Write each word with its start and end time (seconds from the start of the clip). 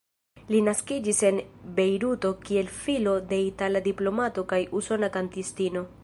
Li 0.53 0.59
naskiĝis 0.67 1.19
en 1.29 1.35
Bejruto 1.79 2.31
kiel 2.47 2.71
filo 2.77 3.13
de 3.33 3.39
itala 3.49 3.83
diplomato 3.89 4.47
kaj 4.55 4.61
usona 4.81 5.11
kantistino. 5.19 5.89